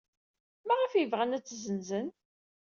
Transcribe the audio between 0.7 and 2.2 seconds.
ay bɣan ad tt-ssenzen?